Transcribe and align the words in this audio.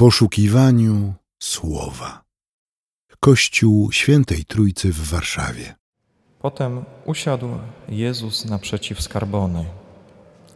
poszukiwaniu 0.00 1.14
słowa. 1.38 2.22
Kościół 3.20 3.92
Świętej 3.92 4.44
Trójcy 4.44 4.92
w 4.92 5.10
Warszawie. 5.10 5.74
Potem 6.38 6.84
usiadł 7.04 7.48
Jezus 7.88 8.44
naprzeciw 8.44 9.02
skarbony 9.02 9.64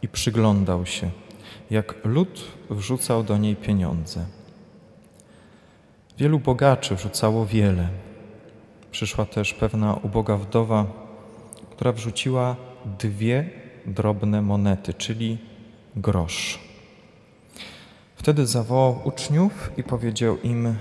i 0.01 0.07
przyglądał 0.07 0.85
się, 0.85 1.11
jak 1.69 1.95
lud 2.05 2.43
wrzucał 2.69 3.23
do 3.23 3.37
niej 3.37 3.55
pieniądze. 3.55 4.25
Wielu 6.17 6.39
bogaczy 6.39 6.95
wrzucało 6.95 7.45
wiele. 7.45 7.89
Przyszła 8.91 9.25
też 9.25 9.53
pewna 9.53 9.93
uboga 9.93 10.37
wdowa, 10.37 10.85
która 11.71 11.91
wrzuciła 11.91 12.55
dwie 12.99 13.49
drobne 13.85 14.41
monety, 14.41 14.93
czyli 14.93 15.37
grosz. 15.95 16.74
Wtedy 18.25 18.47
zawołał 18.47 19.01
uczniów 19.03 19.71
i 19.77 19.83
powiedział 19.83 20.37
im: 20.41 20.75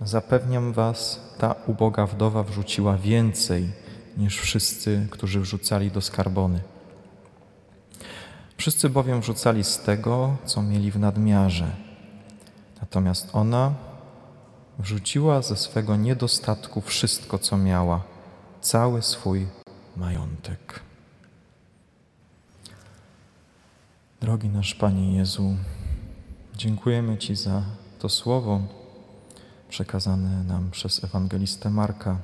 Zapewniam 0.00 0.72
was, 0.72 1.20
ta 1.38 1.54
uboga 1.66 2.06
wdowa 2.06 2.42
wrzuciła 2.42 2.96
więcej 2.96 3.72
niż 4.16 4.38
wszyscy, 4.38 5.06
którzy 5.10 5.40
wrzucali 5.40 5.90
do 5.90 6.00
skarbony. 6.00 6.60
Wszyscy 8.56 8.90
bowiem 8.90 9.20
wrzucali 9.20 9.64
z 9.64 9.78
tego, 9.78 10.36
co 10.44 10.62
mieli 10.62 10.90
w 10.90 10.98
nadmiarze. 10.98 11.70
Natomiast 12.80 13.28
ona 13.32 13.74
wrzuciła 14.78 15.42
ze 15.42 15.56
swego 15.56 15.96
niedostatku 15.96 16.80
wszystko, 16.80 17.38
co 17.38 17.56
miała, 17.56 18.02
cały 18.60 19.02
swój 19.02 19.46
majątek. 19.96 20.80
Drogi 24.20 24.48
nasz 24.48 24.74
Panie 24.74 25.16
Jezu, 25.16 25.56
dziękujemy 26.58 27.18
Ci 27.18 27.36
za 27.36 27.62
to 27.98 28.08
słowo 28.08 28.60
przekazane 29.68 30.44
nam 30.44 30.70
przez 30.70 31.04
ewangelistę 31.04 31.70
Marka. 31.70 32.18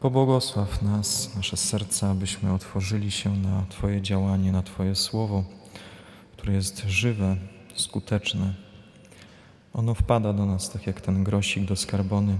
Pobłogosław 0.00 0.82
nas, 0.82 1.36
nasze 1.36 1.56
serca, 1.56 2.10
abyśmy 2.10 2.52
otworzyli 2.52 3.10
się 3.10 3.36
na 3.36 3.66
Twoje 3.68 4.02
działanie, 4.02 4.52
na 4.52 4.62
Twoje 4.62 4.94
słowo, 4.94 5.44
które 6.32 6.52
jest 6.54 6.78
żywe, 6.86 7.36
skuteczne. 7.74 8.54
Ono 9.74 9.94
wpada 9.94 10.32
do 10.32 10.46
nas 10.46 10.70
tak 10.70 10.86
jak 10.86 11.00
ten 11.00 11.24
grosik 11.24 11.64
do 11.64 11.76
skarbony 11.76 12.38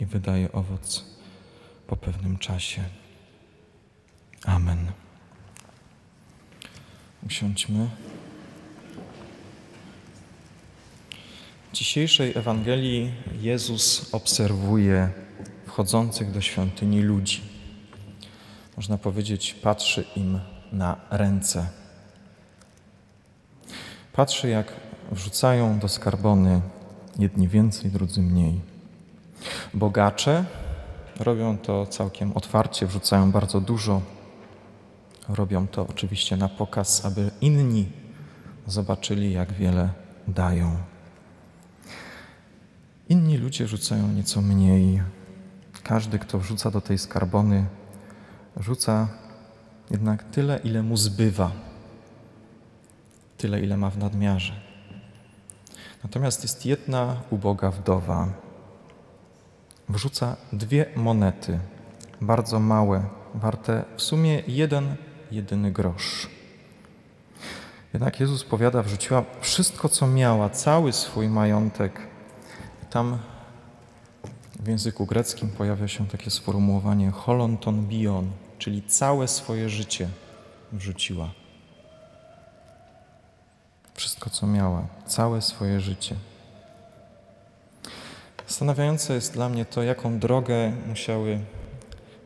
i 0.00 0.06
wydaje 0.06 0.52
owoc 0.52 1.04
po 1.86 1.96
pewnym 1.96 2.38
czasie. 2.38 2.84
Amen. 4.44 4.92
Usiądźmy. 7.26 7.90
W 11.72 11.74
dzisiejszej 11.74 12.38
Ewangelii 12.38 13.12
Jezus 13.40 14.14
obserwuje 14.14 15.08
wchodzących 15.66 16.30
do 16.30 16.40
świątyni 16.40 17.02
ludzi. 17.02 17.42
Można 18.76 18.98
powiedzieć, 18.98 19.54
patrzy 19.54 20.04
im 20.16 20.40
na 20.72 20.96
ręce. 21.10 21.66
Patrzy, 24.12 24.48
jak 24.48 24.72
wrzucają 25.12 25.78
do 25.78 25.88
skarbony 25.88 26.60
jedni 27.18 27.48
więcej, 27.48 27.90
drudzy 27.90 28.22
mniej. 28.22 28.60
Bogacze 29.74 30.44
robią 31.20 31.58
to 31.58 31.86
całkiem 31.86 32.32
otwarcie, 32.32 32.86
wrzucają 32.86 33.32
bardzo 33.32 33.60
dużo. 33.60 34.02
Robią 35.28 35.66
to 35.66 35.86
oczywiście 35.90 36.36
na 36.36 36.48
pokaz, 36.48 37.04
aby 37.04 37.30
inni 37.40 37.88
zobaczyli, 38.66 39.32
jak 39.32 39.52
wiele 39.52 39.88
dają. 40.28 40.91
Inni 43.08 43.38
ludzie 43.38 43.68
rzucają 43.68 44.08
nieco 44.08 44.42
mniej. 44.42 45.02
Każdy, 45.82 46.18
kto 46.18 46.38
wrzuca 46.38 46.70
do 46.70 46.80
tej 46.80 46.98
skarbony, 46.98 47.66
rzuca 48.56 49.08
jednak 49.90 50.24
tyle, 50.24 50.60
ile 50.64 50.82
mu 50.82 50.96
zbywa, 50.96 51.50
tyle, 53.38 53.60
ile 53.60 53.76
ma 53.76 53.90
w 53.90 53.98
nadmiarze. 53.98 54.52
Natomiast 56.04 56.42
jest 56.42 56.66
jedna 56.66 57.16
uboga 57.30 57.70
wdowa. 57.70 58.28
Wrzuca 59.88 60.36
dwie 60.52 60.86
monety, 60.96 61.58
bardzo 62.20 62.60
małe, 62.60 63.04
warte 63.34 63.84
w 63.96 64.02
sumie 64.02 64.42
jeden, 64.46 64.96
jedyny 65.30 65.72
grosz. 65.72 66.28
Jednak 67.92 68.20
Jezus 68.20 68.44
powiada, 68.44 68.82
wrzuciła 68.82 69.24
wszystko, 69.40 69.88
co 69.88 70.06
miała, 70.06 70.50
cały 70.50 70.92
swój 70.92 71.28
majątek. 71.28 72.11
Tam 72.92 73.18
w 74.60 74.68
języku 74.68 75.06
greckim 75.06 75.50
pojawia 75.50 75.88
się 75.88 76.08
takie 76.08 76.30
sformułowanie 76.30 77.10
holonton 77.10 77.86
bion, 77.86 78.30
czyli 78.58 78.82
całe 78.82 79.28
swoje 79.28 79.68
życie 79.68 80.08
wrzuciła. 80.72 81.30
Wszystko, 83.94 84.30
co 84.30 84.46
miała, 84.46 84.86
całe 85.06 85.42
swoje 85.42 85.80
życie. 85.80 86.16
Zastanawiające 88.48 89.14
jest 89.14 89.32
dla 89.32 89.48
mnie 89.48 89.64
to, 89.64 89.82
jaką 89.82 90.18
drogę 90.18 90.72
musiały 90.88 91.40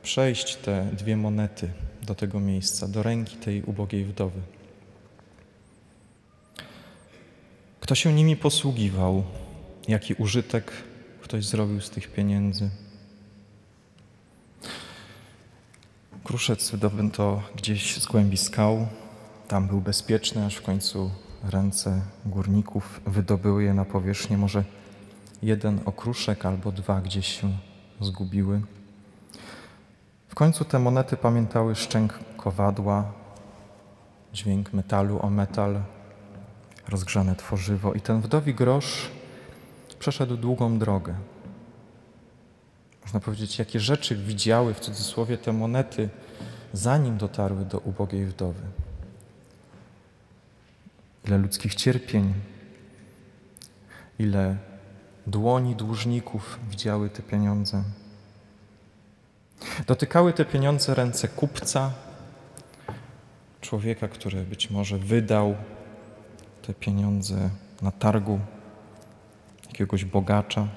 przejść 0.02 0.56
te 0.56 0.84
dwie 0.92 1.16
monety 1.16 1.70
do 2.02 2.14
tego 2.14 2.40
miejsca, 2.40 2.88
do 2.88 3.02
ręki 3.02 3.36
tej 3.36 3.62
ubogiej 3.62 4.04
wdowy. 4.04 4.40
Kto 7.80 7.94
się 7.94 8.12
nimi 8.12 8.36
posługiwał, 8.36 9.24
jaki 9.88 10.14
użytek 10.14 10.72
ktoś 11.22 11.46
zrobił 11.46 11.80
z 11.80 11.90
tych 11.90 12.12
pieniędzy. 12.12 12.70
Kruszec 16.24 16.70
wydobyto 16.70 17.42
gdzieś 17.56 18.00
z 18.00 18.06
głębi 18.06 18.36
skał. 18.36 18.86
Tam 19.48 19.66
był 19.66 19.80
bezpieczny, 19.80 20.46
aż 20.46 20.56
w 20.56 20.62
końcu 20.62 21.10
ręce 21.50 22.02
górników 22.26 23.00
wydobyły 23.06 23.64
je 23.64 23.74
na 23.74 23.84
powierzchnię. 23.84 24.38
Może 24.38 24.64
jeden 25.42 25.80
okruszek 25.84 26.46
albo 26.46 26.72
dwa 26.72 27.00
gdzieś 27.00 27.40
się 27.40 27.50
zgubiły. 28.00 28.60
W 30.28 30.34
końcu 30.34 30.64
te 30.64 30.78
monety 30.78 31.16
pamiętały 31.16 31.74
szczęk 31.74 32.18
kowadła, 32.36 33.12
dźwięk 34.32 34.72
metalu 34.72 35.18
o 35.22 35.30
metal, 35.30 35.82
rozgrzane 36.88 37.36
tworzywo 37.36 37.94
i 37.94 38.00
ten 38.00 38.20
wdowi 38.20 38.54
grosz 38.54 39.10
przeszedł 39.98 40.36
długą 40.36 40.78
drogę. 40.78 41.14
Można 43.02 43.20
powiedzieć, 43.20 43.58
jakie 43.58 43.80
rzeczy 43.80 44.16
widziały 44.16 44.74
w 44.74 44.80
cudzysłowie 44.80 45.38
te 45.38 45.52
monety, 45.52 46.08
zanim 46.72 47.18
dotarły 47.18 47.64
do 47.64 47.78
ubogiej 47.78 48.26
wdowy. 48.26 48.62
Ile 51.26 51.38
ludzkich 51.38 51.74
cierpień, 51.74 52.34
ile 54.18 54.56
dłoni 55.26 55.76
dłużników 55.76 56.58
widziały 56.70 57.10
te 57.10 57.22
pieniądze. 57.22 57.82
Dotykały 59.86 60.32
te 60.32 60.44
pieniądze 60.44 60.94
ręce 60.94 61.28
kupca, 61.28 61.92
człowieka, 63.60 64.08
który 64.08 64.42
być 64.42 64.70
może 64.70 64.98
wydał 64.98 65.54
te 66.62 66.74
pieniądze 66.74 67.50
na 67.82 67.90
targu 67.90 68.40
jakiegoś 69.76 70.04
bogacza. 70.04 70.68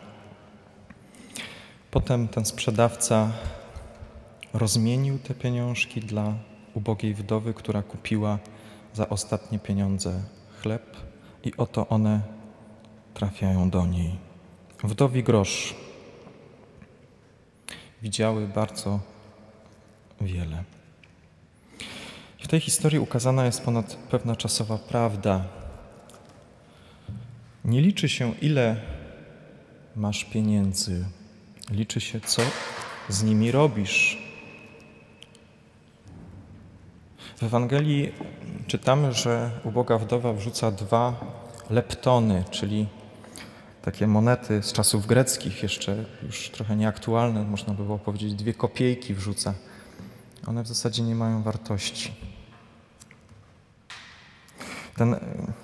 Potem 1.92 2.28
ten 2.28 2.46
sprzedawca 2.46 3.32
rozmienił 4.54 5.20
te 5.20 5.34
pieniążki 5.34 6.02
dla 6.02 6.34
ubogiej 6.74 7.14
wdowy, 7.14 7.54
która 7.54 7.82
kupiła 7.82 8.40
za 8.94 9.10
ostatnie 9.10 9.60
pieniądze 9.60 10.22
chleb, 10.62 10.98
i 11.44 11.54
oto 11.58 11.88
one 11.88 12.22
trafiają 13.14 13.70
do 13.70 13.86
niej. 13.86 14.16
Wdowi 14.84 15.24
grosz 15.24 15.76
widziały 18.02 18.48
bardzo 18.48 19.00
wiele. 20.22 20.64
W 22.40 22.48
tej 22.48 22.60
historii 22.60 23.00
ukazana 23.00 23.46
jest 23.46 23.62
ponad 23.62 23.96
pewna 23.96 24.36
czasowa 24.36 24.78
prawda, 24.78 25.46
nie 27.70 27.82
liczy 27.82 28.10
się, 28.10 28.34
ile 28.42 28.76
masz 29.96 30.26
pieniędzy, 30.26 31.06
liczy 31.72 32.02
się, 32.02 32.20
co 32.22 32.42
z 33.10 33.24
nimi 33.24 33.52
robisz. 33.52 34.30
W 37.38 37.44
Ewangelii 37.44 38.12
czytamy, 38.68 39.14
że 39.14 39.52
uboga 39.64 39.98
wdowa 39.98 40.34
wrzuca 40.34 40.72
dwa 40.72 41.20
leptony, 41.70 42.44
czyli 42.52 42.88
takie 43.82 44.08
monety 44.08 44.64
z 44.64 44.74
czasów 44.74 45.08
greckich, 45.08 45.64
jeszcze 45.64 46.06
już 46.24 46.50
trochę 46.50 46.76
nieaktualne, 46.76 47.44
można 47.44 47.74
by 47.74 47.84
było 47.84 48.00
powiedzieć, 48.00 48.34
dwie 48.34 48.54
kopiejki 48.54 49.14
wrzuca. 49.14 49.54
One 50.48 50.64
w 50.64 50.68
zasadzie 50.68 51.04
nie 51.04 51.16
mają 51.16 51.44
wartości. 51.44 52.12
Ten 54.96 55.16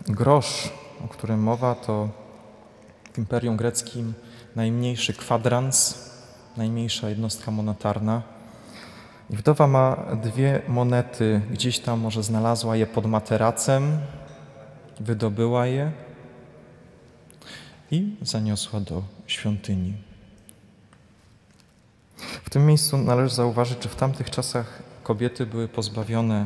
grosz 0.07 0.69
o 1.05 1.07
którym 1.07 1.39
mowa, 1.39 1.75
to 1.75 2.09
w 3.13 3.17
Imperium 3.17 3.57
Greckim 3.57 4.13
najmniejszy 4.55 5.13
kwadrans, 5.13 6.09
najmniejsza 6.57 7.09
jednostka 7.09 7.51
monetarna. 7.51 8.21
I 9.29 9.35
wdowa 9.35 9.67
ma 9.67 9.95
dwie 10.23 10.61
monety, 10.67 11.41
gdzieś 11.51 11.79
tam 11.79 11.99
może 11.99 12.23
znalazła 12.23 12.75
je 12.75 12.87
pod 12.87 13.05
materacem, 13.05 13.97
wydobyła 14.99 15.67
je 15.67 15.91
i 17.91 18.15
zaniosła 18.21 18.79
do 18.79 19.03
świątyni. 19.27 19.93
W 22.17 22.49
tym 22.49 22.65
miejscu 22.65 22.97
należy 22.97 23.35
zauważyć, 23.35 23.83
że 23.83 23.89
w 23.89 23.95
tamtych 23.95 24.29
czasach 24.29 24.83
kobiety 25.03 25.45
były 25.45 25.67
pozbawione 25.67 26.45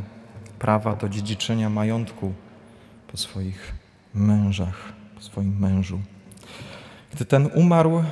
prawa 0.60 0.96
do 0.96 1.10
dziedziczenia 1.10 1.70
majątku 1.70 2.34
po 3.12 3.18
swoich 3.18 3.89
mężach, 4.14 4.94
swoim 5.20 5.60
mężu. 5.60 6.00
Gdy 7.12 7.26
ten 7.26 7.50
umarł, 7.56 8.04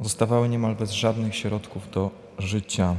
zostawały 0.00 0.48
niemal 0.48 0.76
bez 0.76 0.90
żadnych 0.90 1.36
środków 1.36 1.90
do 1.90 2.10
życia. 2.38 2.96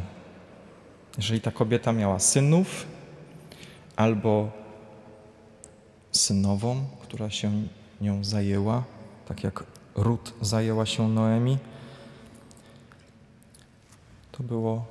Jeżeli 1.18 1.41
ta 1.41 1.51
kobieta 1.51 1.91
miała 1.91 2.19
synów 2.19 2.85
albo 3.95 4.51
synową, 6.12 6.85
która 7.01 7.29
się 7.29 7.51
nią 8.01 8.23
zajęła, 8.23 8.83
tak 9.27 9.44
jak 9.44 9.63
Rut 9.95 10.33
zajęła 10.41 10.85
się 10.85 11.09
Noemi, 11.09 11.57
to 14.31 14.44
było 14.44 14.85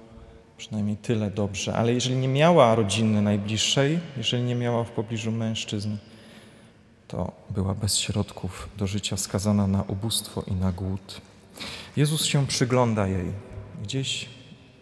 przynajmniej 0.56 0.96
tyle 0.96 1.30
dobrze. 1.30 1.74
Ale 1.74 1.92
jeżeli 1.92 2.16
nie 2.16 2.28
miała 2.28 2.74
rodziny 2.74 3.22
najbliższej, 3.22 3.98
jeżeli 4.16 4.42
nie 4.42 4.54
miała 4.54 4.84
w 4.84 4.90
pobliżu 4.90 5.32
mężczyzn, 5.32 5.96
to 7.10 7.32
była 7.50 7.74
bez 7.74 7.98
środków 7.98 8.68
do 8.76 8.86
życia, 8.86 9.16
skazana 9.16 9.66
na 9.66 9.82
ubóstwo 9.82 10.42
i 10.46 10.54
na 10.54 10.72
głód. 10.72 11.20
Jezus 11.96 12.24
się 12.24 12.46
przygląda 12.46 13.06
jej. 13.06 13.32
Gdzieś 13.82 14.28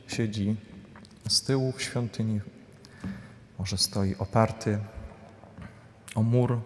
siedzi 0.09 0.57
z 1.29 1.43
tyłu 1.43 1.73
w 1.73 1.83
świątyni, 1.83 2.41
może 3.59 3.79
stoi 3.79 4.17
oparty 4.17 4.79
o 6.15 6.23
mur. 6.23 6.61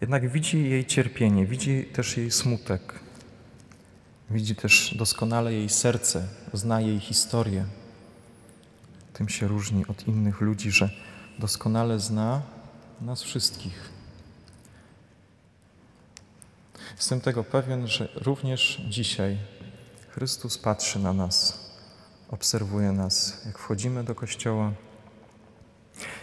Jednak 0.00 0.30
widzi 0.30 0.70
jej 0.70 0.86
cierpienie, 0.86 1.46
widzi 1.46 1.84
też 1.84 2.16
jej 2.16 2.30
smutek. 2.30 3.00
Widzi 4.30 4.56
też 4.56 4.94
doskonale 4.98 5.52
jej 5.52 5.68
serce, 5.68 6.28
zna 6.52 6.80
jej 6.80 7.00
historię. 7.00 7.64
Tym 9.12 9.28
się 9.28 9.48
różni 9.48 9.86
od 9.86 10.08
innych 10.08 10.40
ludzi, 10.40 10.70
że 10.70 10.90
doskonale 11.38 12.00
zna 12.00 12.42
nas 13.00 13.22
wszystkich. 13.22 13.91
Jestem 17.02 17.20
tego 17.20 17.44
pewien, 17.44 17.86
że 17.86 18.08
również 18.14 18.82
dzisiaj 18.88 19.38
Chrystus 20.10 20.58
patrzy 20.58 20.98
na 20.98 21.12
nas, 21.12 21.60
obserwuje 22.30 22.92
nas, 22.92 23.42
jak 23.46 23.58
wchodzimy 23.58 24.04
do 24.04 24.14
kościoła, 24.14 24.72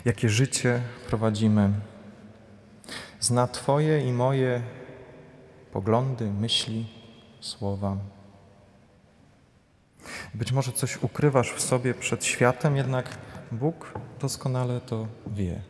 jakie 0.05 0.29
życie 0.29 0.81
prowadzimy. 1.07 1.73
Zna 3.19 3.47
Twoje 3.47 4.07
i 4.07 4.11
moje 4.11 4.61
poglądy, 5.71 6.31
myśli, 6.31 6.87
słowa. 7.39 7.97
Być 10.33 10.51
może 10.51 10.71
coś 10.71 11.03
ukrywasz 11.03 11.53
w 11.53 11.61
sobie 11.61 11.93
przed 11.93 12.25
światem, 12.25 12.75
jednak 12.75 13.17
Bóg 13.51 13.93
doskonale 14.19 14.81
to 14.81 15.07
wie, 15.27 15.61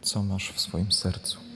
co 0.00 0.22
masz 0.22 0.52
w 0.52 0.60
swoim 0.60 0.92
sercu. 0.92 1.51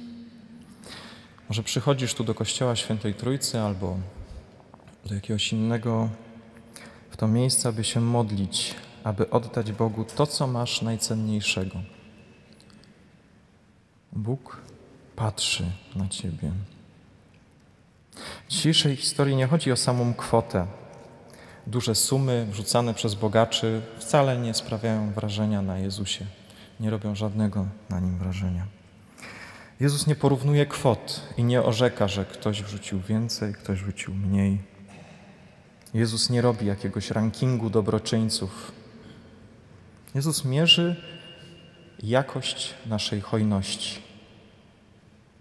Może 1.48 1.62
przychodzisz 1.62 2.14
tu 2.14 2.24
do 2.24 2.34
Kościoła 2.34 2.76
Świętej 2.76 3.14
Trójcy 3.14 3.60
albo 3.60 3.96
do 5.06 5.14
jakiegoś 5.14 5.52
innego 5.52 6.08
w 7.10 7.16
to 7.16 7.28
miejsce, 7.28 7.68
aby 7.68 7.84
się 7.84 8.00
modlić, 8.00 8.74
aby 9.04 9.30
oddać 9.30 9.72
Bogu 9.72 10.04
to, 10.04 10.26
co 10.26 10.46
masz 10.46 10.82
najcenniejszego. 10.82 11.78
Bóg 14.12 14.60
patrzy 15.16 15.64
na 15.96 16.08
Ciebie. 16.08 16.52
W 18.46 18.50
dzisiejszej 18.50 18.96
historii 18.96 19.36
nie 19.36 19.46
chodzi 19.46 19.72
o 19.72 19.76
samą 19.76 20.14
kwotę. 20.14 20.66
Duże 21.66 21.94
sumy 21.94 22.46
wrzucane 22.50 22.94
przez 22.94 23.14
bogaczy 23.14 23.82
wcale 23.98 24.38
nie 24.38 24.54
sprawiają 24.54 25.12
wrażenia 25.12 25.62
na 25.62 25.78
Jezusie. 25.78 26.26
Nie 26.80 26.90
robią 26.90 27.14
żadnego 27.14 27.66
na 27.90 28.00
nim 28.00 28.18
wrażenia. 28.18 28.66
Jezus 29.80 30.06
nie 30.06 30.14
porównuje 30.14 30.66
kwot 30.66 31.20
i 31.36 31.44
nie 31.44 31.62
orzeka, 31.62 32.08
że 32.08 32.24
ktoś 32.24 32.62
wrzucił 32.62 33.00
więcej, 33.00 33.54
ktoś 33.54 33.82
wrzucił 33.82 34.14
mniej. 34.14 34.58
Jezus 35.94 36.30
nie 36.30 36.42
robi 36.42 36.66
jakiegoś 36.66 37.10
rankingu 37.10 37.70
dobroczyńców. 37.70 38.72
Jezus 40.14 40.44
mierzy 40.44 40.96
jakość 42.02 42.74
naszej 42.86 43.20
hojności. 43.20 44.02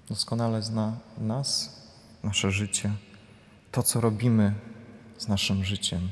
Doskonale 0.10 0.62
zna 0.62 0.98
nas, 1.18 1.81
nasze 2.24 2.52
życie, 2.52 2.92
to, 3.72 3.84
co 3.84 4.02
robimy 4.02 4.54
z 5.18 5.28
naszym 5.28 5.64
życiem. 5.64 6.10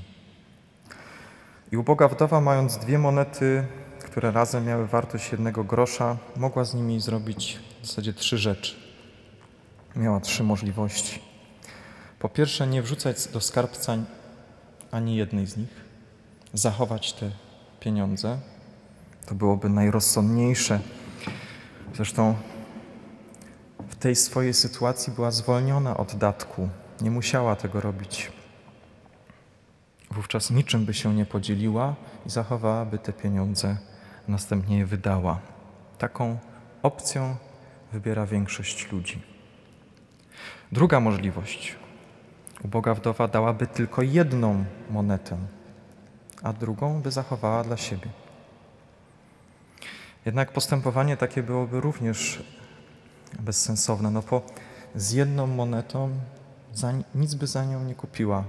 I 1.71 1.77
uboga 1.77 2.07
wdowa, 2.07 2.41
mając 2.41 2.77
dwie 2.77 2.99
monety, 2.99 3.67
które 4.03 4.31
razem 4.31 4.65
miały 4.65 4.87
wartość 4.87 5.31
jednego 5.31 5.63
grosza, 5.63 6.17
mogła 6.37 6.63
z 6.63 6.73
nimi 6.73 7.01
zrobić 7.01 7.59
w 7.83 7.87
zasadzie 7.87 8.13
trzy 8.13 8.37
rzeczy. 8.37 8.75
Miała 9.95 10.19
trzy 10.19 10.43
możliwości. 10.43 11.19
Po 12.19 12.29
pierwsze, 12.29 12.67
nie 12.67 12.81
wrzucać 12.81 13.27
do 13.27 13.41
skarbca 13.41 13.97
ani 14.91 15.15
jednej 15.15 15.47
z 15.47 15.57
nich, 15.57 15.85
zachować 16.53 17.13
te 17.13 17.31
pieniądze. 17.79 18.39
To 19.25 19.35
byłoby 19.35 19.69
najrozsądniejsze. 19.69 20.79
Zresztą 21.95 22.35
w 23.79 23.95
tej 23.95 24.15
swojej 24.15 24.53
sytuacji 24.53 25.13
była 25.13 25.31
zwolniona 25.31 25.97
od 25.97 26.15
datku. 26.15 26.69
Nie 27.01 27.11
musiała 27.11 27.55
tego 27.55 27.81
robić. 27.81 28.31
Wówczas 30.11 30.51
niczym 30.51 30.85
by 30.85 30.93
się 30.93 31.15
nie 31.15 31.25
podzieliła 31.25 31.95
i 32.25 32.29
zachowałaby 32.29 32.99
te 32.99 33.13
pieniądze, 33.13 33.77
następnie 34.27 34.77
je 34.77 34.85
wydała. 34.85 35.39
Taką 35.97 36.37
opcją 36.83 37.35
wybiera 37.93 38.25
większość 38.25 38.91
ludzi. 38.91 39.21
Druga 40.71 40.99
możliwość. 40.99 41.75
Uboga 42.63 42.93
wdowa 42.93 43.27
dałaby 43.27 43.67
tylko 43.67 44.01
jedną 44.01 44.65
monetę, 44.89 45.37
a 46.43 46.53
drugą 46.53 47.01
by 47.01 47.11
zachowała 47.11 47.63
dla 47.63 47.77
siebie. 47.77 48.09
Jednak 50.25 50.51
postępowanie 50.51 51.17
takie 51.17 51.43
byłoby 51.43 51.81
również 51.81 52.43
bezsensowne, 53.39 54.11
no 54.11 54.23
bo 54.29 54.41
z 54.95 55.11
jedną 55.11 55.47
monetą 55.47 56.09
za, 56.73 56.93
nic 57.15 57.35
by 57.35 57.47
za 57.47 57.65
nią 57.65 57.83
nie 57.83 57.95
kupiła, 57.95 58.43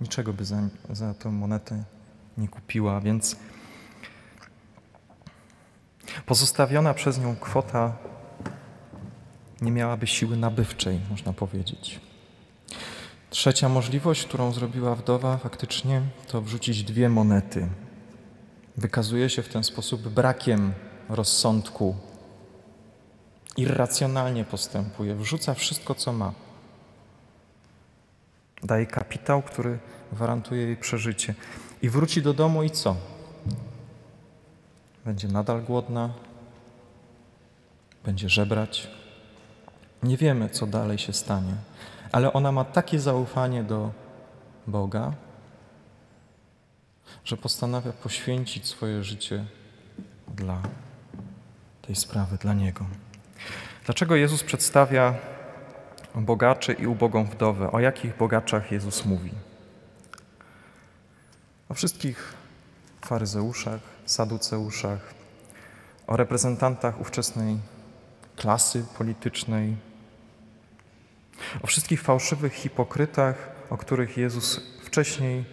niczego 0.00 0.32
by 0.32 0.44
za, 0.44 0.56
za 0.90 1.14
tę 1.14 1.30
monetę 1.30 1.84
nie 2.38 2.48
kupiła, 2.48 3.00
więc 3.00 3.36
pozostawiona 6.26 6.94
przez 6.94 7.18
nią 7.18 7.36
kwota 7.36 7.92
nie 9.60 9.70
miałaby 9.70 10.06
siły 10.06 10.36
nabywczej, 10.36 11.00
można 11.10 11.32
powiedzieć. 11.32 12.00
Trzecia 13.30 13.68
możliwość, 13.68 14.24
którą 14.24 14.52
zrobiła 14.52 14.94
wdowa 14.94 15.38
faktycznie, 15.38 16.02
to 16.28 16.42
wrzucić 16.42 16.84
dwie 16.84 17.08
monety. 17.08 17.68
Wykazuje 18.76 19.30
się 19.30 19.42
w 19.42 19.48
ten 19.48 19.64
sposób 19.64 20.08
brakiem 20.08 20.72
rozsądku. 21.08 21.96
Irracjonalnie 23.56 24.44
postępuje, 24.44 25.14
wrzuca 25.14 25.54
wszystko, 25.54 25.94
co 25.94 26.12
ma. 26.12 26.32
Daje 28.62 28.86
kapitał, 28.86 29.42
który 29.42 29.78
gwarantuje 30.12 30.62
jej 30.62 30.76
przeżycie. 30.76 31.34
I 31.82 31.88
wróci 31.90 32.22
do 32.22 32.34
domu 32.34 32.62
i 32.62 32.70
co? 32.70 32.96
Będzie 35.04 35.28
nadal 35.28 35.62
głodna, 35.62 36.14
będzie 38.04 38.28
żebrać, 38.28 38.88
nie 40.02 40.16
wiemy, 40.16 40.48
co 40.48 40.66
dalej 40.66 40.98
się 40.98 41.12
stanie, 41.12 41.54
ale 42.12 42.32
ona 42.32 42.52
ma 42.52 42.64
takie 42.64 43.00
zaufanie 43.00 43.64
do 43.64 43.90
Boga, 44.66 45.12
że 47.24 47.36
postanawia 47.36 47.92
poświęcić 47.92 48.66
swoje 48.66 49.04
życie 49.04 49.44
dla 50.28 50.62
tej 51.82 51.96
sprawy, 51.96 52.36
dla 52.36 52.54
Niego. 52.54 52.86
Dlaczego 53.84 54.16
Jezus 54.16 54.42
przedstawia 54.42 55.14
bogaczy 56.14 56.72
i 56.72 56.86
ubogą 56.86 57.24
wdowę? 57.24 57.72
O 57.72 57.80
jakich 57.80 58.16
bogaczach 58.16 58.72
Jezus 58.72 59.04
mówi? 59.04 59.30
O 61.68 61.74
wszystkich 61.74 62.34
faryzeuszach, 63.04 63.80
saduceuszach, 64.06 65.14
o 66.06 66.16
reprezentantach 66.16 67.00
ówczesnej 67.00 67.58
klasy 68.36 68.84
politycznej, 68.98 69.76
O 71.62 71.66
wszystkich 71.66 72.02
fałszywych 72.02 72.52
hipokrytach, 72.52 73.50
o 73.70 73.76
których 73.76 74.16
Jezus 74.16 74.60
wcześniej 74.82 75.44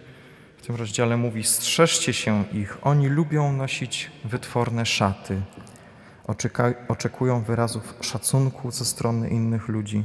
w 0.56 0.66
tym 0.66 0.76
rozdziale 0.76 1.16
mówi: 1.16 1.44
strzeżcie 1.44 2.12
się 2.12 2.44
ich, 2.52 2.86
oni 2.86 3.08
lubią 3.08 3.52
nosić 3.52 4.10
wytworne 4.24 4.86
szaty, 4.86 5.42
oczekują 6.88 7.42
wyrazów 7.42 7.94
szacunku 8.00 8.70
ze 8.70 8.84
strony 8.84 9.28
innych 9.28 9.68
ludzi 9.68 10.04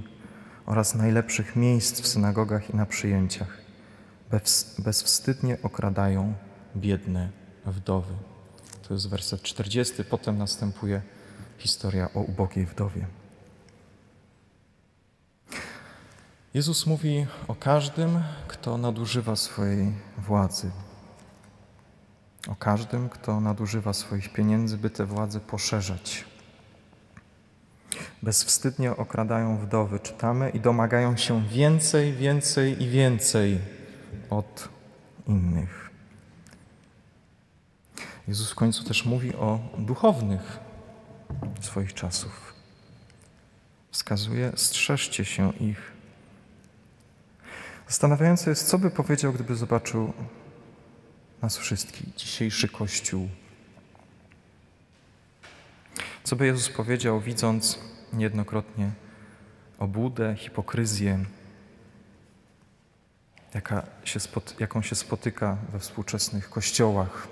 oraz 0.66 0.96
najlepszych 0.96 1.56
miejsc 1.56 2.02
w 2.02 2.08
synagogach 2.08 2.70
i 2.70 2.76
na 2.76 2.86
przyjęciach. 2.86 3.58
Bezwstydnie 4.80 5.58
okradają 5.64 6.34
biedne 6.76 7.30
wdowy. 7.66 8.14
To 8.88 8.94
jest 8.94 9.10
werset 9.10 9.42
40. 9.42 10.04
Potem 10.04 10.38
następuje 10.38 11.02
historia 11.58 12.10
o 12.14 12.20
ubogiej 12.20 12.66
wdowie. 12.66 13.06
Jezus 16.54 16.86
mówi 16.86 17.28
o 17.48 17.56
każdym, 17.56 18.24
kto 18.48 18.78
nadużywa 18.78 19.36
swojej 19.36 19.94
władzy. 20.18 20.72
O 22.48 22.56
każdym, 22.56 23.10
kto 23.10 23.42
nadużywa 23.42 23.94
swoich 23.94 24.34
pieniędzy, 24.34 24.78
by 24.78 24.90
tę 24.90 25.06
władzę 25.06 25.40
poszerzać. 25.40 26.26
Bezwstydnie 28.24 28.96
okradają 28.98 29.58
wdowy, 29.58 30.00
czytamy, 30.00 30.50
i 30.50 30.60
domagają 30.60 31.18
się 31.18 31.48
więcej, 31.48 32.14
więcej 32.14 32.84
i 32.84 32.90
więcej 32.90 33.60
od 34.30 34.70
innych. 35.28 35.90
Jezus 38.28 38.52
w 38.52 38.56
końcu 38.56 38.84
też 38.84 39.06
mówi 39.06 39.36
o 39.36 39.60
duchownych 39.78 40.60
swoich 41.62 41.94
czasów. 41.94 42.54
Wskazuje, 43.92 44.52
strzeżcie 44.56 45.26
się 45.26 45.54
ich. 45.54 45.99
Zastanawiające 47.90 48.50
jest, 48.50 48.68
co 48.68 48.78
by 48.78 48.90
powiedział, 48.90 49.34
gdyby 49.34 49.56
zobaczył 49.56 50.14
nas 51.42 51.58
wszystkich, 51.58 52.16
dzisiejszy 52.16 52.68
Kościół. 52.68 53.30
Co 56.24 56.36
by 56.36 56.46
Jezus 56.46 56.70
powiedział, 56.70 57.22
widząc 57.22 57.80
niejednokrotnie 58.14 58.92
obłudę, 59.80 60.36
hipokryzję, 60.38 61.26
jaka 63.54 63.84
się 64.04 64.20
jaką 64.60 64.82
się 64.82 64.96
spotyka 64.96 65.58
we 65.72 65.80
współczesnych 65.80 66.50
kościołach. 66.50 67.28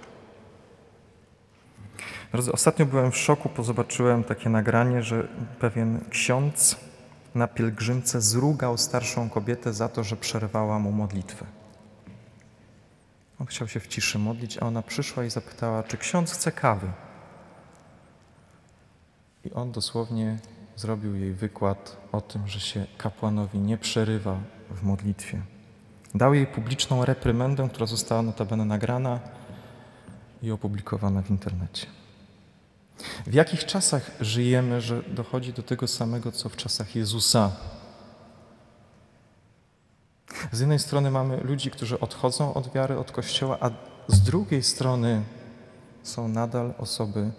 Drodzy, 2.32 2.52
ostatnio 2.52 2.86
byłem 2.86 3.12
w 3.12 3.18
szoku, 3.18 3.50
bo 3.58 3.64
zobaczyłem 3.64 4.24
takie 4.24 4.50
nagranie, 4.50 5.04
że 5.04 5.28
pewien 5.60 6.06
ksiądz 6.10 6.87
na 7.36 7.48
pielgrzymce 7.48 8.22
zrugał 8.22 8.78
starszą 8.78 9.30
kobietę 9.30 9.74
za 9.74 9.90
to, 9.90 10.04
że 10.04 10.16
przerwała 10.16 10.80
mu 10.80 10.92
modlitwę. 10.92 11.46
On 13.40 13.48
chciał 13.48 13.68
się 13.68 13.80
w 13.80 13.88
ciszy 13.88 14.20
modlić, 14.20 14.58
a 14.58 14.66
ona 14.66 14.82
przyszła 14.82 15.26
i 15.26 15.30
zapytała, 15.30 15.84
czy 15.84 15.98
ksiądz 15.98 16.32
chce 16.32 16.52
kawy. 16.52 16.92
I 19.46 19.54
on 19.54 19.72
dosłownie 19.72 20.40
zrobił 20.76 21.16
jej 21.16 21.34
wykład 21.34 21.98
o 22.12 22.22
tym, 22.22 22.48
że 22.48 22.60
się 22.60 22.86
kapłanowi 22.98 23.60
nie 23.60 23.78
przerywa 23.78 24.40
w 24.72 24.84
modlitwie. 24.84 25.42
Dał 26.16 26.34
jej 26.34 26.48
publiczną 26.48 27.06
reprymendę, 27.06 27.70
która 27.70 27.86
została 27.86 28.22
notabene 28.22 28.66
nagrana 28.66 29.20
i 30.42 30.52
opublikowana 30.52 31.22
w 31.22 31.30
internecie. 31.30 31.88
W 33.28 33.34
jakich 33.34 33.66
czasach 33.66 34.12
żyjemy, 34.22 34.82
że 34.82 35.04
dochodzi 35.04 35.54
do 35.54 35.64
tego 35.64 35.88
samego, 35.88 36.32
co 36.32 36.50
w 36.50 36.56
czasach 36.56 36.96
Jezusa? 36.96 37.52
Z 40.52 40.60
jednej 40.60 40.80
strony 40.80 41.12
mamy 41.12 41.38
ludzi, 41.38 41.72
którzy 41.72 42.00
odchodzą 42.00 42.54
od 42.54 42.74
wiary, 42.74 42.98
od 42.98 43.12
Kościoła, 43.12 43.58
a 43.62 43.70
z 44.08 44.22
drugiej 44.22 44.64
strony 44.64 45.22
są 46.04 46.28
nadal 46.28 46.74
osoby, 46.78 47.32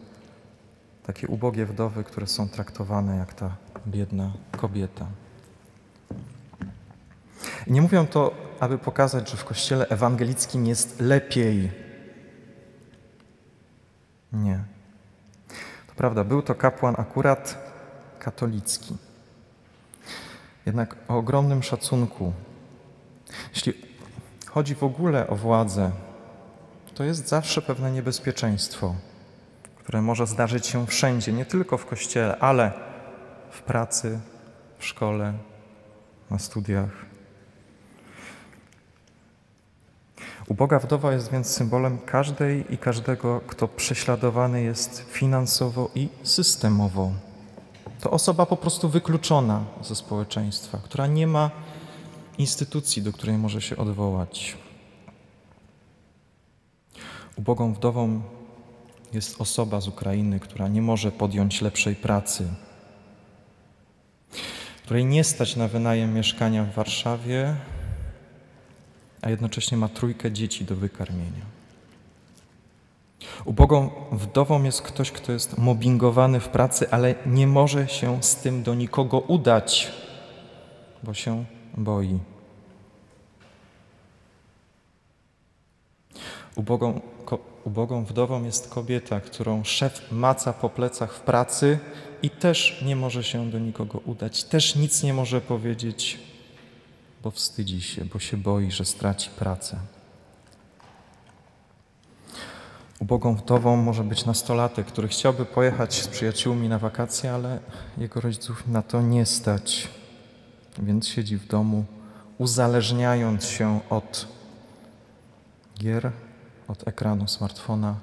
takie 1.07 1.29
ubogie 1.29 1.67
wdowy, 1.67 2.05
które 2.05 2.27
są 2.27 2.49
traktowane 2.49 3.17
jak 3.17 3.35
ta 3.35 3.57
biedna 3.87 4.33
kobieta. 4.57 5.07
Nie 7.67 7.83
mówię 7.83 8.07
to, 8.11 8.35
aby 8.61 8.79
pokazać, 8.79 9.31
że 9.31 9.37
w 9.37 9.45
Kościele 9.45 9.89
ewangelickim 9.89 10.67
jest 10.67 11.01
lepiej. 11.01 11.71
Nie. 14.33 14.78
Prawda, 15.99 16.25
był 16.25 16.43
to 16.43 16.55
kapłan 16.55 16.95
akurat 16.99 17.59
katolicki. 18.19 18.97
Jednak 20.67 20.97
o 21.09 21.17
ogromnym 21.17 21.63
szacunku. 21.63 22.33
Jeśli 23.55 23.75
chodzi 24.47 24.75
w 24.75 24.83
ogóle 24.83 25.27
o 25.27 25.37
władzę, 25.37 25.91
to 26.95 27.05
jest 27.05 27.29
zawsze 27.29 27.63
pewne 27.63 27.93
niebezpieczeństwo, 27.93 28.95
które 29.79 30.03
może 30.03 30.27
zdarzyć 30.27 30.67
się 30.67 30.87
wszędzie, 30.87 31.33
nie 31.33 31.45
tylko 31.45 31.79
w 31.79 31.87
kościele, 31.87 32.39
ale 32.39 32.73
w 33.51 33.63
pracy, 33.63 34.21
w 34.79 34.85
szkole, 34.85 35.33
na 36.31 36.39
studiach. 36.39 36.91
Uboga 40.49 40.79
wdowa 40.79 41.13
jest 41.13 41.31
więc 41.33 41.47
symbolem 41.47 41.99
każdej 41.99 42.75
i 42.75 42.79
każdego, 42.79 43.41
kto 43.47 43.69
prześladowany 43.69 44.63
jest 44.63 45.01
finansowo 45.09 45.91
i 45.95 46.09
systemowo. 46.23 47.13
To 48.01 48.11
osoba 48.11 48.47
po 48.47 48.57
prostu 48.57 48.89
wykluczona 48.89 49.65
ze 49.83 49.95
społeczeństwa, 49.95 50.79
która 50.85 51.07
nie 51.07 51.27
ma 51.27 51.51
instytucji, 52.39 53.03
do 53.03 53.13
której 53.13 53.39
może 53.39 53.61
się 53.63 53.77
odwołać. 53.77 54.57
Ubogą 57.37 57.75
wdową 57.75 58.23
jest 59.13 59.41
osoba 59.41 59.81
z 59.81 59.89
Ukrainy, 59.89 60.41
która 60.41 60.69
nie 60.69 60.83
może 60.83 61.13
podjąć 61.13 61.61
lepszej 61.61 61.97
pracy, 61.97 62.49
której 64.85 65.05
nie 65.05 65.25
stać 65.25 65.57
na 65.57 65.69
wynajem 65.69 66.15
mieszkania 66.15 66.65
w 66.65 66.75
Warszawie, 66.75 67.57
a 69.23 69.31
jednocześnie 69.31 69.79
ma 69.79 69.89
trójkę 69.89 70.33
dzieci 70.33 70.65
do 70.65 70.77
wykarmienia. 70.77 71.59
Ubogą 73.45 73.91
wdową 74.13 74.63
jest 74.63 74.83
ktoś, 74.83 75.11
kto 75.13 75.33
jest 75.33 75.59
mobbingowany 75.59 76.41
w 76.41 76.49
pracy, 76.49 76.91
ale 76.91 77.15
nie 77.27 77.47
może 77.47 77.89
się 77.89 78.23
z 78.23 78.37
tym 78.37 78.63
do 78.63 78.75
nikogo 78.75 79.19
udać, 79.19 79.93
bo 81.03 81.15
się 81.15 81.45
boi. 81.77 82.19
Ubogą, 86.55 87.01
ko, 87.25 87.39
ubogą 87.65 88.05
wdową 88.05 88.45
jest 88.45 88.69
kobieta, 88.69 89.21
którą 89.21 89.65
szef 89.65 90.13
maca 90.13 90.53
po 90.53 90.71
plecach 90.71 91.15
w 91.15 91.21
pracy 91.21 91.79
i 92.23 92.31
też 92.31 92.83
nie 92.87 92.97
może 92.97 93.25
się 93.25 93.51
do 93.51 93.59
nikogo 93.59 93.99
udać, 93.99 94.45
też 94.45 94.77
nic 94.77 95.03
nie 95.03 95.15
może 95.15 95.41
powiedzieć, 95.41 96.19
bo 97.29 97.33
wstydzi 97.33 97.81
się, 97.81 98.05
bo 98.05 98.19
się 98.19 98.37
boi, 98.37 98.71
że 98.71 98.85
straci 98.85 99.31
pracę. 99.31 99.79
Ubogą 102.99 103.35
wdową 103.35 103.77
może 103.77 104.05
być 104.05 104.25
nastolatek, 104.25 104.87
który 104.87 105.09
chciałby 105.09 105.45
pojechać 105.45 106.03
z 106.03 106.09
przyjaciółmi 106.09 106.69
na 106.69 106.79
wakacje, 106.79 107.33
ale 107.33 107.61
jego 107.99 108.21
rodziców 108.21 108.67
na 108.67 108.83
to 108.83 109.03
nie 109.03 109.27
stać, 109.27 109.89
więc 110.79 111.09
siedzi 111.09 111.37
w 111.37 111.47
domu, 111.47 111.85
uzależniając 112.39 113.45
się 113.45 113.81
od 113.91 114.27
gier, 115.79 116.13
od 116.69 116.89
ekranu 116.89 117.29
smartfona 117.29 117.97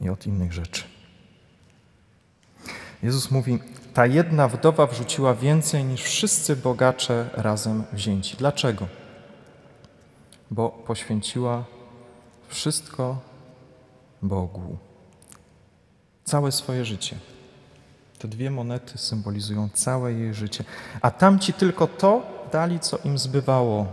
i 0.00 0.08
od 0.08 0.26
innych 0.26 0.52
rzeczy. 0.52 0.93
Jezus 3.04 3.30
mówi: 3.30 3.58
Ta 3.94 4.06
jedna 4.06 4.48
wdowa 4.48 4.86
wrzuciła 4.86 5.34
więcej 5.34 5.84
niż 5.84 6.02
wszyscy 6.02 6.56
bogacze 6.56 7.30
razem 7.32 7.84
wzięci. 7.92 8.36
Dlaczego? 8.36 8.86
Bo 10.50 10.68
poświęciła 10.68 11.64
wszystko 12.48 13.18
Bogu. 14.22 14.78
Całe 16.24 16.52
swoje 16.52 16.84
życie. 16.84 17.16
Te 18.18 18.28
dwie 18.28 18.50
monety 18.50 18.98
symbolizują 18.98 19.68
całe 19.74 20.12
jej 20.12 20.34
życie. 20.34 20.64
A 21.00 21.10
tamci 21.10 21.52
tylko 21.52 21.86
to 21.86 22.22
dali, 22.52 22.80
co 22.80 22.98
im 23.04 23.18
zbywało. 23.18 23.86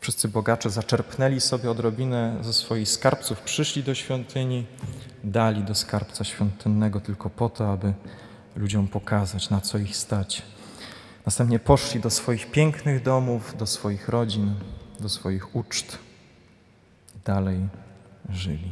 Wszyscy 0.00 0.28
bogacze 0.28 0.70
zaczerpnęli 0.70 1.40
sobie 1.40 1.70
odrobinę 1.70 2.38
ze 2.40 2.52
swoich 2.52 2.88
skarbców, 2.88 3.40
przyszli 3.40 3.82
do 3.82 3.94
świątyni, 3.94 4.66
dali 5.24 5.62
do 5.62 5.74
skarbca 5.74 6.24
świątynnego 6.24 7.00
tylko 7.00 7.30
po 7.30 7.48
to, 7.48 7.72
aby 7.72 7.92
ludziom 8.56 8.88
pokazać, 8.88 9.50
na 9.50 9.60
co 9.60 9.78
ich 9.78 9.96
stać. 9.96 10.42
Następnie 11.26 11.58
poszli 11.58 12.00
do 12.00 12.10
swoich 12.10 12.50
pięknych 12.50 13.02
domów, 13.02 13.56
do 13.56 13.66
swoich 13.66 14.08
rodzin, 14.08 14.54
do 15.00 15.08
swoich 15.08 15.56
uczt 15.56 15.98
dalej 17.24 17.68
żyli. 18.28 18.70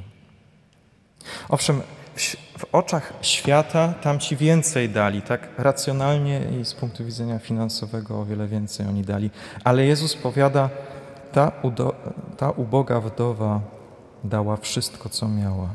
Owszem, 1.48 1.82
w, 2.58 2.64
oczach 2.72 3.12
świata 3.20 3.94
tam 4.02 4.18
ci 4.18 4.36
więcej 4.36 4.88
dali, 4.88 5.22
tak 5.22 5.48
racjonalnie 5.58 6.40
i 6.60 6.64
z 6.64 6.74
punktu 6.74 7.04
widzenia 7.04 7.38
finansowego 7.38 8.20
o 8.20 8.24
wiele 8.24 8.46
więcej 8.48 8.86
oni 8.86 9.02
dali. 9.02 9.30
Ale 9.64 9.84
Jezus 9.84 10.16
powiada, 10.16 10.70
ta, 11.32 11.52
udo, 11.62 11.94
ta 12.36 12.50
uboga 12.50 13.00
wdowa 13.00 13.60
dała 14.24 14.56
wszystko, 14.56 15.08
co 15.08 15.28
miała. 15.28 15.68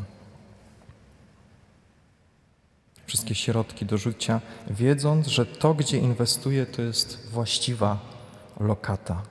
Wszystkie 3.11 3.35
środki 3.35 3.85
do 3.85 3.97
życia, 3.97 4.41
wiedząc, 4.67 5.27
że 5.27 5.45
to, 5.45 5.73
gdzie 5.73 5.97
inwestuje, 5.97 6.65
to 6.65 6.81
jest 6.81 7.27
właściwa 7.31 7.99
lokata. 8.59 9.21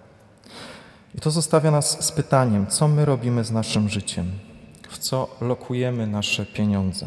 I 1.15 1.21
to 1.21 1.31
zostawia 1.31 1.71
nas 1.71 2.05
z 2.05 2.13
pytaniem, 2.13 2.67
co 2.67 2.89
my 2.89 3.05
robimy 3.05 3.45
z 3.45 3.51
naszym 3.51 3.89
życiem, 3.89 4.33
w 4.89 4.99
co 4.99 5.37
lokujemy 5.41 6.07
nasze 6.07 6.47
pieniądze. 6.47 7.07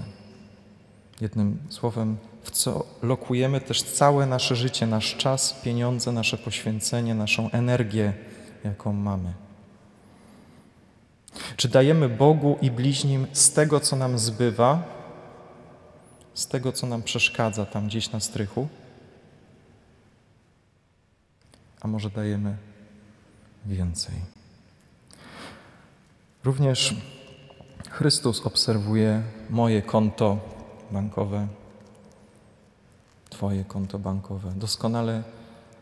Jednym 1.21 1.57
słowem, 1.69 2.17
w 2.43 2.51
co 2.51 2.85
lokujemy 3.01 3.61
też 3.61 3.83
całe 3.83 4.25
nasze 4.25 4.55
życie, 4.55 4.87
nasz 4.87 5.15
czas, 5.15 5.61
pieniądze, 5.63 6.11
nasze 6.11 6.37
poświęcenie, 6.37 7.15
naszą 7.15 7.51
energię, 7.51 8.13
jaką 8.63 8.93
mamy. 8.93 9.33
Czy 11.57 11.69
dajemy 11.69 12.09
Bogu 12.09 12.57
i 12.61 12.71
bliźnim 12.71 13.27
z 13.33 13.51
tego, 13.51 13.79
co 13.79 13.95
nam 13.95 14.19
zbywa, 14.19 14.92
z 16.33 16.47
tego, 16.47 16.71
co 16.71 16.87
nam 16.87 17.03
przeszkadza 17.03 17.65
tam 17.65 17.87
gdzieś 17.87 18.11
na 18.11 18.19
strychu? 18.19 18.67
A 21.81 21.87
może 21.87 22.09
dajemy 22.09 22.57
więcej? 23.65 24.15
Również 26.43 26.95
Chrystus 27.89 28.45
obserwuje 28.45 29.23
moje 29.49 29.81
konto 29.81 30.39
bankowe, 30.91 31.47
Twoje 33.29 33.63
konto 33.65 33.99
bankowe. 33.99 34.51
Doskonale 34.55 35.23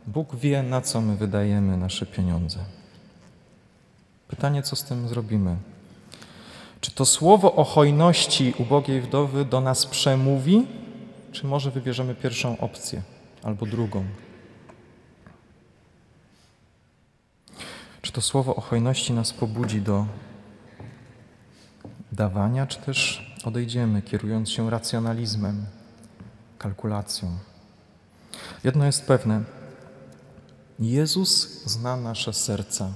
Bóg 0.07 0.35
wie, 0.35 0.63
na 0.63 0.81
co 0.81 1.01
my 1.01 1.17
wydajemy 1.17 1.77
nasze 1.77 2.05
pieniądze. 2.05 2.59
Pytanie, 4.27 4.63
co 4.63 4.75
z 4.75 4.83
tym 4.83 5.07
zrobimy? 5.07 5.57
Czy 6.81 6.91
to 6.91 7.05
słowo 7.05 7.55
o 7.55 7.63
hojności 7.63 8.53
ubogiej 8.57 9.01
wdowy 9.01 9.45
do 9.45 9.61
nas 9.61 9.85
przemówi, 9.85 10.67
czy 11.31 11.45
może 11.45 11.71
wybierzemy 11.71 12.15
pierwszą 12.15 12.57
opcję 12.57 13.01
albo 13.43 13.65
drugą? 13.65 14.05
Czy 18.01 18.11
to 18.11 18.21
słowo 18.21 18.55
o 18.55 18.61
hojności 18.61 19.13
nas 19.13 19.33
pobudzi 19.33 19.81
do 19.81 20.05
dawania, 22.11 22.67
czy 22.67 22.79
też 22.79 23.31
odejdziemy, 23.43 24.01
kierując 24.01 24.49
się 24.49 24.69
racjonalizmem, 24.69 25.65
kalkulacją? 26.57 27.37
Jedno 28.63 28.85
jest 28.85 29.05
pewne: 29.05 29.43
Jezus 30.79 31.63
zna 31.65 31.97
nasze 31.97 32.33
serca, 32.33 32.93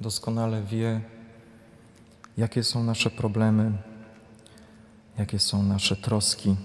doskonale 0.00 0.62
wie, 0.62 1.00
jakie 2.36 2.64
są 2.64 2.84
nasze 2.84 3.10
problemy, 3.10 3.72
jakie 5.18 5.38
są 5.38 5.62
nasze 5.62 5.96
troski. 5.96 6.56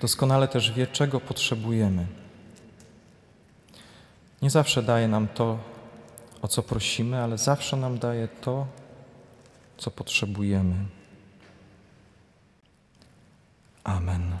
Doskonale 0.00 0.48
też 0.48 0.72
wie, 0.72 0.86
czego 0.86 1.20
potrzebujemy. 1.20 2.06
Nie 4.42 4.50
zawsze 4.50 4.82
daje 4.82 5.08
nam 5.08 5.28
to, 5.28 5.58
o 6.42 6.48
co 6.48 6.62
prosimy, 6.62 7.22
ale 7.22 7.38
zawsze 7.38 7.76
nam 7.76 7.98
daje 7.98 8.28
to, 8.28 8.66
co 9.76 9.90
potrzebujemy. 9.90 10.74
Amen. 13.84 14.36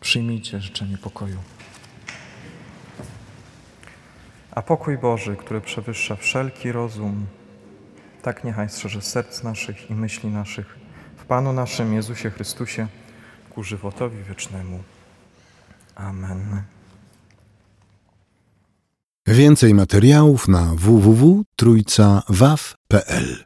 Przyjmijcie 0.00 0.60
życzenie 0.60 0.98
pokoju. 0.98 1.38
A 4.50 4.62
pokój 4.62 4.98
Boży, 4.98 5.36
który 5.36 5.60
przewyższa 5.60 6.16
wszelki 6.16 6.72
rozum, 6.72 7.26
tak 8.22 8.44
niechaj 8.44 8.68
strzeże 8.68 9.02
serc 9.02 9.42
naszych 9.42 9.90
i 9.90 9.94
myśli 9.94 10.30
naszych 10.30 10.78
w 11.16 11.24
Panu 11.24 11.52
naszym 11.52 11.94
Jezusie 11.94 12.30
Chrystusie 12.30 12.86
ku 13.50 13.62
żywotowi 13.62 14.22
wiecznemu. 14.22 14.82
Amen. 15.94 16.62
Więcej 19.26 19.74
materiałów 19.74 20.48
na 20.48 20.74
www.trójcawaw.pl 20.74 23.44